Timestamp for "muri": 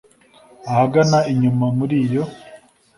1.77-1.95